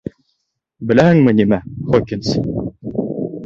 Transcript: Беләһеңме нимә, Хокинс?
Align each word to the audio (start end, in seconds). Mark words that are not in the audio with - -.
Беләһеңме 0.91 1.35
нимә, 1.41 1.61
Хокинс? 1.93 2.35